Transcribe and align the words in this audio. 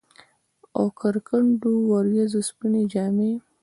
اوکر 0.79 1.15
کنډو، 1.27 1.73
وریځو 1.91 2.39
سپيني 2.49 2.83
جامې 2.91 3.31